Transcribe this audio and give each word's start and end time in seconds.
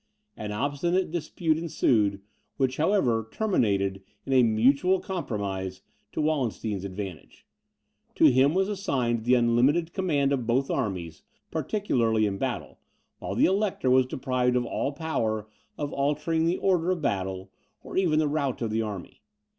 An 0.35 0.51
obstinate 0.51 1.11
dispute 1.11 1.59
ensued, 1.59 2.21
which, 2.57 2.77
however, 2.77 3.27
terminated 3.31 4.01
in 4.25 4.33
a 4.33 4.41
mutual 4.41 4.99
compromise 4.99 5.83
to 6.11 6.21
Wallenstein's 6.21 6.83
advantage. 6.83 7.45
To 8.15 8.25
him 8.31 8.55
was 8.55 8.67
assigned 8.67 9.25
the 9.25 9.35
unlimited 9.35 9.93
command 9.93 10.33
of 10.33 10.47
both 10.47 10.71
armies, 10.71 11.21
particularly 11.51 12.25
in 12.25 12.39
battle, 12.39 12.79
while 13.19 13.35
the 13.35 13.45
Elector 13.45 13.91
was 13.91 14.07
deprived 14.07 14.55
of 14.55 14.65
all 14.65 14.91
power 14.91 15.47
of 15.77 15.93
altering 15.93 16.47
the 16.47 16.57
order 16.57 16.89
of 16.89 17.03
battle, 17.03 17.51
or 17.83 17.95
even 17.95 18.17
the 18.17 18.27
route 18.27 18.63
of 18.63 18.71
the 18.71 18.81
army. 18.81 19.21